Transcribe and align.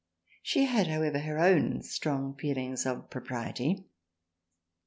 She 0.41 0.65
had 0.65 0.87
however 0.87 1.19
her 1.19 1.37
own 1.37 1.83
strong 1.83 2.35
feelings 2.35 2.87
of 2.87 3.11
propriety. 3.11 3.85